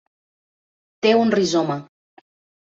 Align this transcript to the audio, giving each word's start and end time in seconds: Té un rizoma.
Té 1.07 1.13
un 1.25 1.35
rizoma. 1.37 1.77